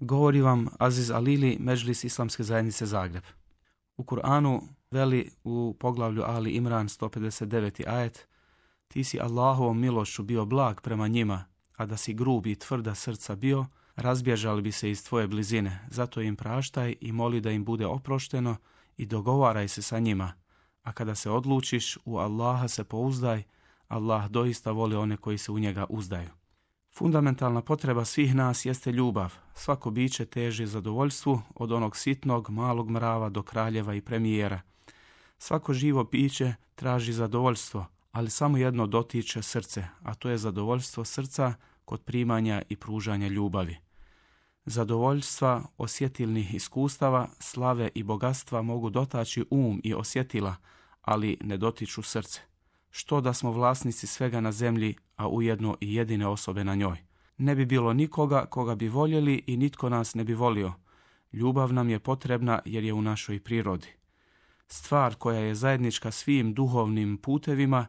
Govori 0.00 0.40
vam 0.40 0.68
Aziz 0.78 1.10
Alili, 1.10 1.56
Međlis 1.60 2.04
Islamske 2.04 2.42
zajednice 2.42 2.86
Zagreb. 2.86 3.22
U 3.96 4.04
Kur'anu 4.04 4.60
veli 4.90 5.30
u 5.44 5.76
poglavlju 5.80 6.22
Ali 6.26 6.50
Imran 6.50 6.88
159. 6.88 7.88
ajet 7.88 8.28
Ti 8.88 9.04
si 9.04 9.20
Allahovom 9.20 9.80
milošću 9.80 10.22
bio 10.22 10.44
blag 10.44 10.80
prema 10.80 11.08
njima, 11.08 11.44
a 11.76 11.86
da 11.86 11.96
si 11.96 12.14
grubi 12.14 12.50
i 12.52 12.56
tvrda 12.56 12.94
srca 12.94 13.36
bio, 13.36 13.66
razbježali 13.96 14.62
bi 14.62 14.72
se 14.72 14.90
iz 14.90 15.04
tvoje 15.04 15.28
blizine. 15.28 15.86
Zato 15.90 16.20
im 16.20 16.36
praštaj 16.36 16.96
i 17.00 17.12
moli 17.12 17.40
da 17.40 17.50
im 17.50 17.64
bude 17.64 17.86
oprošteno 17.86 18.56
i 18.96 19.06
dogovaraj 19.06 19.68
se 19.68 19.82
sa 19.82 19.98
njima. 19.98 20.32
A 20.82 20.92
kada 20.92 21.14
se 21.14 21.30
odlučiš, 21.30 21.98
u 22.04 22.16
Allaha 22.16 22.68
se 22.68 22.84
pouzdaj, 22.84 23.42
Allah 23.88 24.28
doista 24.28 24.70
voli 24.70 24.96
one 24.96 25.16
koji 25.16 25.38
se 25.38 25.52
u 25.52 25.58
njega 25.58 25.86
uzdaju. 25.88 26.39
Fundamentalna 27.00 27.62
potreba 27.62 28.04
svih 28.04 28.34
nas 28.34 28.64
jeste 28.64 28.92
ljubav. 28.92 29.34
Svako 29.54 29.90
biće 29.90 30.24
teži 30.24 30.66
zadovoljstvu 30.66 31.40
od 31.54 31.72
onog 31.72 31.96
sitnog, 31.96 32.50
malog 32.50 32.90
mrava 32.90 33.28
do 33.28 33.42
kraljeva 33.42 33.94
i 33.94 34.00
premijera. 34.00 34.60
Svako 35.38 35.72
živo 35.72 36.04
biće 36.04 36.54
traži 36.74 37.12
zadovoljstvo, 37.12 37.86
ali 38.12 38.30
samo 38.30 38.56
jedno 38.56 38.86
dotiče 38.86 39.42
srce, 39.42 39.84
a 40.02 40.14
to 40.14 40.30
je 40.30 40.38
zadovoljstvo 40.38 41.04
srca 41.04 41.54
kod 41.84 42.02
primanja 42.02 42.62
i 42.68 42.76
pružanja 42.76 43.28
ljubavi. 43.28 43.76
Zadovoljstva 44.64 45.62
osjetilnih 45.78 46.54
iskustava, 46.54 47.28
slave 47.38 47.90
i 47.94 48.02
bogatstva 48.02 48.62
mogu 48.62 48.90
dotaći 48.90 49.44
um 49.50 49.80
i 49.84 49.94
osjetila, 49.94 50.56
ali 51.02 51.36
ne 51.40 51.56
dotiču 51.56 52.02
srce 52.02 52.49
što 52.90 53.20
da 53.20 53.32
smo 53.32 53.52
vlasnici 53.52 54.06
svega 54.06 54.40
na 54.40 54.52
zemlji, 54.52 54.94
a 55.16 55.28
ujedno 55.28 55.76
i 55.80 55.94
jedine 55.94 56.26
osobe 56.26 56.64
na 56.64 56.74
njoj. 56.74 56.98
Ne 57.38 57.54
bi 57.54 57.64
bilo 57.64 57.92
nikoga 57.92 58.46
koga 58.46 58.74
bi 58.74 58.88
voljeli 58.88 59.44
i 59.46 59.56
nitko 59.56 59.88
nas 59.88 60.14
ne 60.14 60.24
bi 60.24 60.34
volio. 60.34 60.72
Ljubav 61.32 61.72
nam 61.72 61.88
je 61.88 61.98
potrebna 61.98 62.60
jer 62.64 62.84
je 62.84 62.92
u 62.92 63.02
našoj 63.02 63.40
prirodi. 63.40 63.88
Stvar 64.66 65.14
koja 65.14 65.38
je 65.38 65.54
zajednička 65.54 66.10
svim 66.10 66.54
duhovnim 66.54 67.18
putevima, 67.18 67.86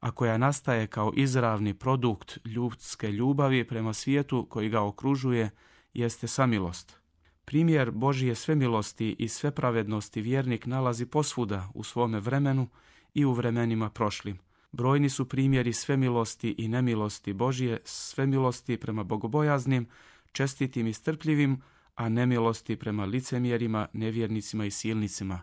a 0.00 0.10
koja 0.10 0.38
nastaje 0.38 0.86
kao 0.86 1.12
izravni 1.16 1.74
produkt 1.74 2.38
ljudske 2.44 3.12
ljubavi 3.12 3.68
prema 3.68 3.92
svijetu 3.92 4.46
koji 4.50 4.68
ga 4.68 4.80
okružuje, 4.80 5.50
jeste 5.94 6.26
samilost. 6.26 6.96
Primjer 7.44 7.90
Božije 7.90 8.34
svemilosti 8.34 9.16
i 9.18 9.28
sve 9.28 9.50
pravednosti 9.50 10.20
vjernik 10.20 10.66
nalazi 10.66 11.06
posvuda 11.06 11.68
u 11.74 11.84
svome 11.84 12.20
vremenu 12.20 12.68
i 13.14 13.24
u 13.24 13.32
vremenima 13.32 13.90
prošlim. 13.90 14.38
Brojni 14.72 15.08
su 15.08 15.28
primjeri 15.28 15.72
svemilosti 15.72 16.54
i 16.58 16.68
nemilosti 16.68 17.32
Božije, 17.32 17.80
svemilosti 17.84 18.76
prema 18.76 19.02
bogobojaznim, 19.02 19.86
čestitim 20.32 20.86
i 20.86 20.92
strpljivim, 20.92 21.62
a 21.94 22.08
nemilosti 22.08 22.76
prema 22.76 23.04
licemjerima, 23.04 23.88
nevjernicima 23.92 24.64
i 24.64 24.70
silnicima. 24.70 25.40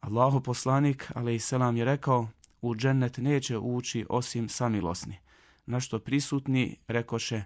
Allahu 0.00 0.40
poslanik, 0.40 1.12
ali 1.14 1.34
i 1.34 1.38
selam 1.38 1.76
je 1.76 1.84
rekao, 1.84 2.28
u 2.62 2.74
džennet 2.74 3.18
neće 3.18 3.58
ući 3.58 4.06
osim 4.08 4.48
samilosni. 4.48 5.18
Na 5.66 5.80
što 5.80 5.98
prisutni 5.98 6.76
rekoše, 6.88 7.42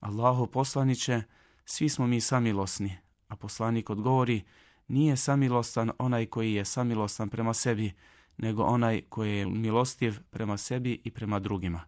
Allahu 0.00 0.46
poslaniće, 0.46 1.22
svi 1.64 1.88
smo 1.88 2.06
mi 2.06 2.20
samilosni. 2.20 2.96
A 3.28 3.36
poslanik 3.36 3.90
odgovori, 3.90 4.42
nije 4.88 5.16
samilostan 5.16 5.90
onaj 5.98 6.26
koji 6.26 6.52
je 6.52 6.64
samilostan 6.64 7.28
prema 7.28 7.54
sebi, 7.54 7.92
nego 8.42 8.62
onaj 8.62 9.02
koji 9.08 9.36
je 9.36 9.46
milostiv 9.46 10.18
prema 10.30 10.56
sebi 10.56 11.00
i 11.04 11.10
prema 11.10 11.38
drugima. 11.38 11.80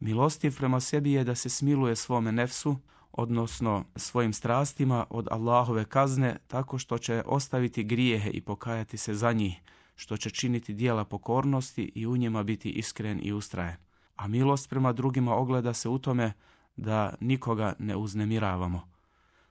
Milostiv 0.00 0.56
prema 0.56 0.80
sebi 0.80 1.12
je 1.12 1.24
da 1.24 1.34
se 1.34 1.48
smiluje 1.48 1.96
svome 1.96 2.32
nefsu, 2.32 2.76
odnosno 3.12 3.84
svojim 3.96 4.32
strastima 4.32 5.06
od 5.10 5.28
Allahove 5.30 5.84
kazne 5.84 6.36
tako 6.46 6.78
što 6.78 6.98
će 6.98 7.22
ostaviti 7.26 7.84
grijehe 7.84 8.30
i 8.30 8.40
pokajati 8.40 8.96
se 8.96 9.14
za 9.14 9.32
njih, 9.32 9.60
što 9.96 10.16
će 10.16 10.30
činiti 10.30 10.74
dijela 10.74 11.04
pokornosti 11.04 11.92
i 11.94 12.06
u 12.06 12.16
njima 12.16 12.42
biti 12.42 12.70
iskren 12.70 13.20
i 13.22 13.32
ustrajen. 13.32 13.76
A 14.16 14.28
milost 14.28 14.70
prema 14.70 14.92
drugima 14.92 15.34
ogleda 15.34 15.74
se 15.74 15.88
u 15.88 15.98
tome 15.98 16.32
da 16.76 17.14
nikoga 17.20 17.72
ne 17.78 17.96
uznemiravamo. 17.96 18.90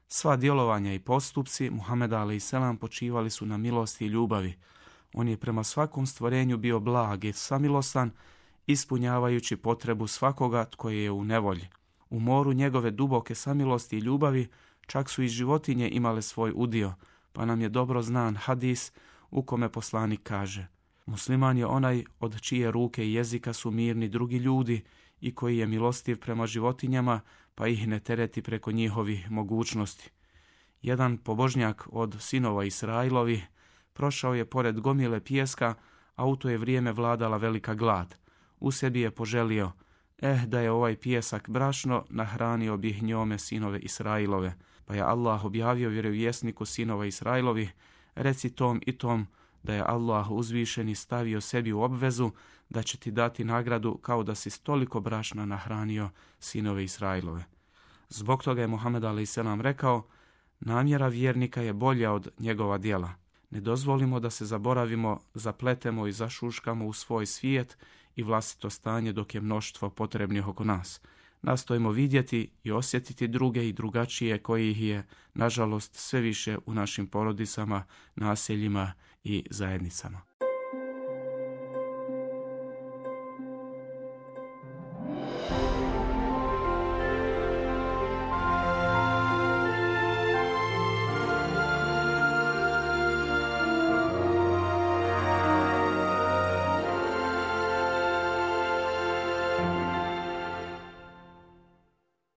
Sva 0.07 0.35
djelovanja 0.35 0.93
i 0.93 0.99
postupci 0.99 1.69
Muhameda 1.69 2.21
a.s. 2.21 2.53
počivali 2.79 3.29
su 3.29 3.45
na 3.45 3.57
milosti 3.57 4.05
i 4.05 4.07
ljubavi, 4.07 4.53
on 5.13 5.27
je 5.27 5.37
prema 5.37 5.63
svakom 5.63 6.05
stvorenju 6.05 6.57
bio 6.57 6.79
blag 6.79 7.25
i 7.25 7.33
samilostan, 7.33 8.11
ispunjavajući 8.67 9.57
potrebu 9.57 10.07
svakoga 10.07 10.65
tko 10.65 10.89
je 10.89 11.11
u 11.11 11.23
nevolji. 11.23 11.67
U 12.09 12.19
moru 12.19 12.53
njegove 12.53 12.91
duboke 12.91 13.35
samilosti 13.35 13.97
i 13.97 13.99
ljubavi 13.99 14.47
čak 14.87 15.09
su 15.09 15.23
i 15.23 15.27
životinje 15.27 15.89
imale 15.89 16.21
svoj 16.21 16.51
udio, 16.55 16.93
pa 17.33 17.45
nam 17.45 17.61
je 17.61 17.69
dobro 17.69 18.01
znan 18.01 18.35
hadis 18.35 18.91
u 19.31 19.43
kome 19.43 19.69
poslanik 19.69 20.23
kaže 20.23 20.67
Musliman 21.09 21.57
je 21.57 21.65
onaj 21.65 22.03
od 22.19 22.41
čije 22.41 22.71
ruke 22.71 23.05
i 23.05 23.13
jezika 23.13 23.53
su 23.53 23.71
mirni 23.71 24.07
drugi 24.07 24.37
ljudi 24.37 24.83
i 25.21 25.35
koji 25.35 25.57
je 25.57 25.67
milostiv 25.67 26.19
prema 26.19 26.47
životinjama, 26.47 27.21
pa 27.55 27.67
ih 27.67 27.87
ne 27.87 27.99
tereti 27.99 28.41
preko 28.41 28.71
njihovih 28.71 29.31
mogućnosti. 29.31 30.09
Jedan 30.81 31.17
pobožnjak 31.17 31.87
od 31.91 32.15
sinova 32.19 32.65
Israilovi 32.65 33.41
Prošao 33.93 34.33
je 34.33 34.45
pored 34.45 34.79
gomile 34.79 35.19
pijeska, 35.19 35.73
a 36.15 36.25
u 36.25 36.35
to 36.35 36.49
je 36.49 36.57
vrijeme 36.57 36.91
vladala 36.91 37.37
velika 37.37 37.73
glad. 37.73 38.15
U 38.59 38.71
sebi 38.71 39.01
je 39.01 39.11
poželio, 39.11 39.71
eh 40.21 40.45
da 40.47 40.59
je 40.59 40.71
ovaj 40.71 40.95
pijesak 40.95 41.49
brašno, 41.49 42.05
nahranio 42.09 42.77
bih 42.77 43.03
njome 43.03 43.39
sinove 43.39 43.79
Israilove. 43.79 44.55
Pa 44.85 44.95
je 44.95 45.01
Allah 45.01 45.45
objavio 45.45 45.89
vjerovjesniku 45.89 46.65
sinova 46.65 47.05
Israilovi, 47.05 47.69
reci 48.15 48.49
tom 48.49 48.81
i 48.85 48.97
tom 48.97 49.27
da 49.63 49.73
je 49.73 49.83
Allah 49.87 50.31
uzvišeni 50.31 50.95
stavio 50.95 51.41
sebi 51.41 51.73
u 51.73 51.81
obvezu 51.81 52.31
da 52.69 52.83
će 52.83 52.97
ti 52.97 53.11
dati 53.11 53.43
nagradu 53.43 53.97
kao 53.97 54.23
da 54.23 54.35
si 54.35 54.49
stoliko 54.49 54.99
brašna 54.99 55.45
nahranio 55.45 56.09
sinove 56.39 56.83
Israilove. 56.83 57.43
Zbog 58.09 58.43
toga 58.43 58.61
je 58.61 58.67
Muhammed 58.67 59.03
a.s. 59.03 59.37
rekao, 59.61 60.07
namjera 60.59 61.07
vjernika 61.07 61.61
je 61.61 61.73
bolja 61.73 62.11
od 62.11 62.29
njegova 62.39 62.77
djela. 62.77 63.13
Ne 63.49 63.61
dozvolimo 63.61 64.19
da 64.19 64.29
se 64.29 64.45
zaboravimo, 64.45 65.19
zapletemo 65.33 66.07
i 66.07 66.11
zašuškamo 66.11 66.85
u 66.85 66.93
svoj 66.93 67.25
svijet 67.25 67.77
i 68.15 68.23
vlastito 68.23 68.69
stanje 68.69 69.13
dok 69.13 69.35
je 69.35 69.41
mnoštvo 69.41 69.89
potrebnih 69.89 70.47
oko 70.47 70.63
nas. 70.63 71.01
Nastojimo 71.41 71.91
vidjeti 71.91 72.51
i 72.63 72.71
osjetiti 72.71 73.27
druge 73.27 73.69
i 73.69 73.73
drugačije 73.73 74.37
koji 74.37 74.71
ih 74.71 74.81
je, 74.81 75.07
nažalost, 75.33 75.95
sve 75.95 76.21
više 76.21 76.57
u 76.65 76.73
našim 76.73 77.07
porodicama, 77.07 77.83
naseljima 78.15 78.93
i 79.23 79.45
zajednicama. 79.49 80.28